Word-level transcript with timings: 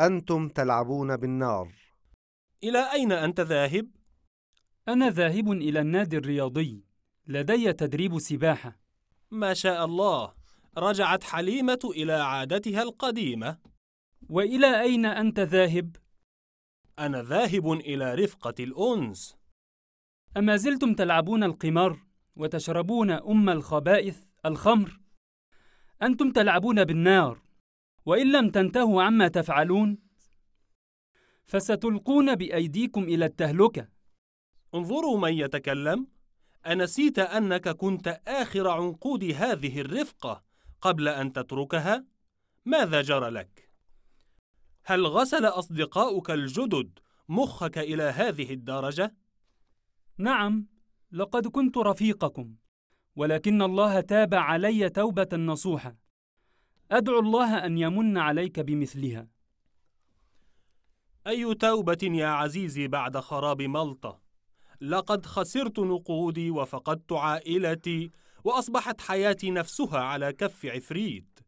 أنتم 0.00 0.48
تلعبون 0.48 1.16
بالنار. 1.16 1.72
إلى 2.64 2.92
أين 2.92 3.12
أنت 3.12 3.40
ذاهب؟ 3.40 3.90
أنا 4.88 5.10
ذاهب 5.10 5.52
إلى 5.52 5.80
النادي 5.80 6.16
الرياضي. 6.16 6.84
لدي 7.26 7.72
تدريب 7.72 8.18
سباحة. 8.18 8.80
ما 9.30 9.54
شاء 9.54 9.84
الله. 9.84 10.34
رجعت 10.78 11.24
حليمة 11.24 11.78
إلى 11.84 12.12
عادتها 12.12 12.82
القديمة. 12.82 13.58
وإلى 14.28 14.82
أين 14.82 15.06
أنت 15.06 15.40
ذاهب؟ 15.40 15.96
أنا 16.98 17.22
ذاهب 17.22 17.72
إلى 17.72 18.14
رفقة 18.14 18.54
الأنس. 18.60 19.36
أما 20.36 20.56
زلتم 20.56 20.94
تلعبون 20.94 21.44
القمار 21.44 21.98
وتشربون 22.36 23.10
أم 23.10 23.48
الخبائث 23.48 24.18
الخمر؟ 24.46 25.00
أنتم 26.02 26.32
تلعبون 26.32 26.84
بالنار. 26.84 27.49
وإن 28.10 28.32
لم 28.32 28.50
تنتهوا 28.50 29.02
عما 29.02 29.28
تفعلون 29.28 29.98
فستلقون 31.44 32.34
بأيديكم 32.34 33.02
إلى 33.02 33.24
التهلكة 33.24 33.88
انظروا 34.74 35.18
من 35.18 35.32
يتكلم 35.32 36.06
أنسيت 36.66 37.18
أنك 37.18 37.68
كنت 37.68 38.20
آخر 38.26 38.68
عنقود 38.68 39.24
هذه 39.24 39.80
الرفقة 39.80 40.44
قبل 40.80 41.08
أن 41.08 41.32
تتركها؟ 41.32 42.04
ماذا 42.64 43.02
جرى 43.02 43.30
لك؟ 43.30 43.70
هل 44.84 45.06
غسل 45.06 45.44
أصدقاؤك 45.44 46.30
الجدد 46.30 46.98
مخك 47.28 47.78
إلى 47.78 48.02
هذه 48.02 48.52
الدرجة؟ 48.52 49.16
نعم 50.18 50.66
لقد 51.12 51.46
كنت 51.46 51.78
رفيقكم 51.78 52.54
ولكن 53.16 53.62
الله 53.62 54.00
تاب 54.00 54.34
علي 54.34 54.88
توبة 54.88 55.36
نصوحة 55.36 56.09
أدعو 56.90 57.18
الله 57.18 57.66
أن 57.66 57.78
يمن 57.78 58.18
عليك 58.18 58.60
بمثلها. 58.60 59.28
أي 61.26 61.54
توبة 61.54 61.98
يا 62.02 62.26
عزيزي 62.26 62.88
بعد 62.88 63.16
خراب 63.16 63.62
ملطة؟ 63.62 64.20
لقد 64.80 65.26
خسرت 65.26 65.78
نقودي 65.78 66.50
وفقدت 66.50 67.12
عائلتي 67.12 68.10
وأصبحت 68.44 69.00
حياتي 69.00 69.50
نفسها 69.50 69.98
على 69.98 70.32
كف 70.32 70.66
عفريت. 70.66 71.38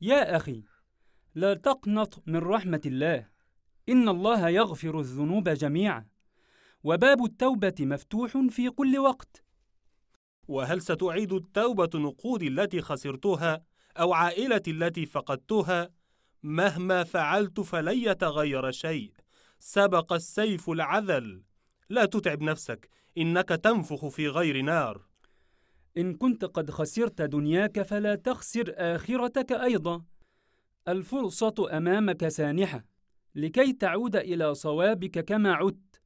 يا 0.00 0.36
أخي 0.36 0.64
لا 1.34 1.54
تقنط 1.54 2.22
من 2.26 2.36
رحمة 2.36 2.80
الله. 2.86 3.28
إن 3.88 4.08
الله 4.08 4.48
يغفر 4.48 5.00
الذنوب 5.00 5.48
جميعا. 5.48 6.06
وباب 6.84 7.24
التوبة 7.24 7.74
مفتوح 7.80 8.38
في 8.50 8.70
كل 8.70 8.98
وقت. 8.98 9.43
وهل 10.48 10.82
ستعيد 10.82 11.32
التوبة 11.32 11.90
نقودي 11.94 12.48
التي 12.48 12.80
خسرتها 12.80 13.62
أو 13.96 14.12
عائلتي 14.12 14.70
التي 14.70 15.06
فقدتها؟ 15.06 15.90
مهما 16.42 17.04
فعلت 17.04 17.60
فلن 17.60 17.98
يتغير 17.98 18.70
شيء. 18.70 19.12
سبق 19.58 20.12
السيف 20.12 20.70
العذل. 20.70 21.42
لا 21.88 22.04
تتعب 22.04 22.42
نفسك 22.42 22.88
إنك 23.18 23.48
تنفخ 23.48 24.08
في 24.08 24.28
غير 24.28 24.62
نار. 24.62 25.02
إن 25.96 26.14
كنت 26.14 26.44
قد 26.44 26.70
خسرت 26.70 27.22
دنياك 27.22 27.82
فلا 27.82 28.14
تخسر 28.14 28.74
آخرتك 28.76 29.52
أيضا. 29.52 30.04
الفرصة 30.88 31.54
أمامك 31.70 32.28
سانحة 32.28 32.84
لكي 33.34 33.72
تعود 33.72 34.16
إلى 34.16 34.54
صوابك 34.54 35.24
كما 35.24 35.52
عدت. 35.52 36.02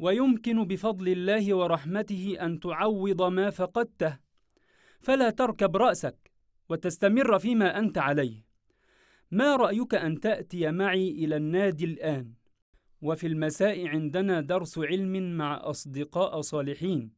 ويمكن 0.00 0.64
بفضل 0.64 1.08
الله 1.08 1.54
ورحمته 1.54 2.36
أن 2.40 2.60
تعوض 2.60 3.22
ما 3.22 3.50
فقدته. 3.50 4.18
فلا 5.00 5.30
تركب 5.30 5.76
رأسك 5.76 6.30
وتستمر 6.68 7.38
فيما 7.38 7.78
أنت 7.78 7.98
عليه. 7.98 8.44
ما 9.30 9.56
رأيك 9.56 9.94
أن 9.94 10.20
تأتي 10.20 10.70
معي 10.70 11.10
إلى 11.10 11.36
النادي 11.36 11.84
الآن؟ 11.84 12.34
وفي 13.02 13.26
المساء 13.26 13.86
عندنا 13.86 14.40
درس 14.40 14.78
علم 14.78 15.36
مع 15.36 15.60
أصدقاء 15.70 16.40
صالحين. 16.40 17.12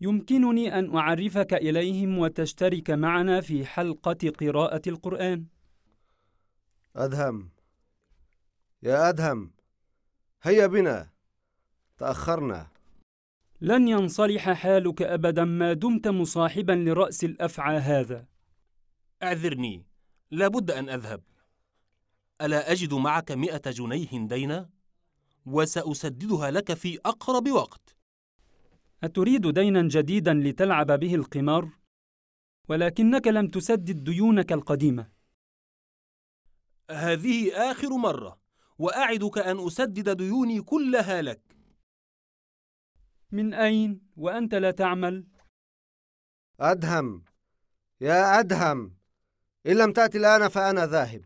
يمكنني 0.00 0.78
أن 0.78 0.96
أعرفك 0.96 1.54
إليهم 1.54 2.18
وتشترك 2.18 2.90
معنا 2.90 3.40
في 3.40 3.66
حلقة 3.66 4.32
قراءة 4.40 4.82
القرآن. 4.86 5.46
أدهم. 6.96 7.50
يا 8.82 9.08
أدهم 9.08 9.52
هيا 10.42 10.66
بنا. 10.66 11.13
تأخرنا. 11.98 12.68
لن 13.60 13.88
ينصلح 13.88 14.50
حالك 14.50 15.02
أبدا 15.02 15.44
ما 15.44 15.72
دمت 15.72 16.08
مصاحبا 16.08 16.72
لرأس 16.72 17.24
الأفعى 17.24 17.78
هذا. 17.78 18.26
أعذرني. 19.22 19.86
لابد 20.30 20.70
أن 20.70 20.88
أذهب. 20.88 21.22
ألا 22.40 22.72
أجد 22.72 22.94
معك 22.94 23.32
مئة 23.32 23.70
جنيه 23.70 24.26
دينا؟ 24.26 24.70
وسأسددها 25.46 26.50
لك 26.50 26.74
في 26.74 26.98
أقرب 27.06 27.50
وقت. 27.50 27.96
أتريد 29.04 29.46
دينا 29.46 29.82
جديدا 29.82 30.34
لتلعب 30.34 31.00
به 31.00 31.14
القمار؟ 31.14 31.68
ولكنك 32.68 33.26
لم 33.26 33.48
تسدد 33.48 34.04
ديونك 34.04 34.52
القديمة. 34.52 35.08
هذه 36.90 37.52
آخر 37.70 37.88
مرة. 37.88 38.40
وأعدك 38.78 39.38
أن 39.38 39.66
أسدد 39.66 40.16
ديوني 40.16 40.60
كلها 40.60 41.22
لك. 41.22 41.53
من 43.32 43.54
أين 43.54 44.00
وأنت 44.16 44.54
لا 44.54 44.70
تعمل؟ 44.70 45.26
أدهم 46.60 47.24
يا 48.00 48.40
أدهم 48.40 48.96
إن 49.66 49.76
لم 49.76 49.92
تأتي 49.92 50.18
الآن 50.18 50.48
فأنا 50.48 50.86
ذاهب. 50.86 51.24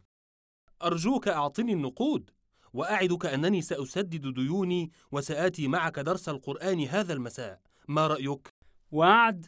أرجوك 0.82 1.28
أعطني 1.28 1.72
النقود 1.72 2.30
وأعدك 2.72 3.26
أنني 3.26 3.62
سأسدد 3.62 4.34
ديوني 4.34 4.90
وسآتي 5.12 5.68
معك 5.68 5.98
درس 5.98 6.28
القرآن 6.28 6.84
هذا 6.84 7.12
المساء. 7.12 7.60
ما 7.88 8.06
رأيك؟ 8.06 8.54
وعد؟ 8.90 9.46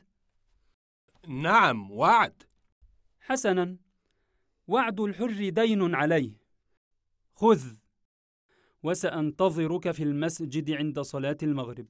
نعم 1.28 1.90
وعد. 1.90 2.42
حسنا. 3.20 3.76
وعد 4.66 5.00
الحر 5.00 5.48
دين 5.48 5.94
عليه. 5.94 6.40
خذ. 7.34 7.62
وسأنتظرك 8.82 9.90
في 9.90 10.02
المسجد 10.02 10.70
عند 10.70 11.00
صلاة 11.00 11.36
المغرب. 11.42 11.86